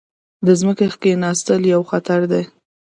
[0.45, 2.43] د ځمکې کیناستل یو خطر دی.